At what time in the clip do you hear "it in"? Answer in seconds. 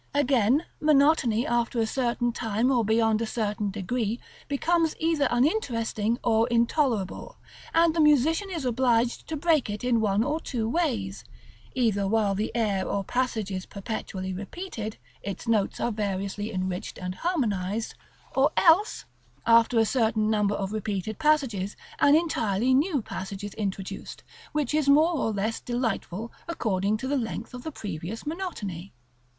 9.69-10.01